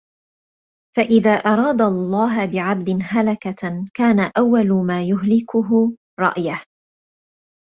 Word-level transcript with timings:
فَإِذَا 0.95 1.31
أَرَادَ 1.33 1.81
اللَّهُ 1.81 2.45
بِعَبْدٍ 2.45 2.99
هَلَكَةً 3.03 3.85
كَانَ 3.93 4.31
أَوَّلُ 4.37 4.85
مَا 4.87 5.03
يُهْلِكُهُ 5.03 5.97
رَأْيَهُ 6.19 6.63